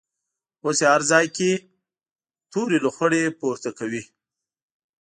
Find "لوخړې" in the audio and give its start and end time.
2.85-3.21